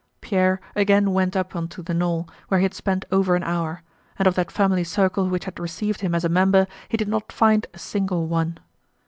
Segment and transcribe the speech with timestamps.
[0.19, 3.83] Pierre again went up onto the knoll where he had spent over an hour,
[4.17, 7.31] and of that family circle which had received him as a member he did not
[7.31, 8.57] find a single one.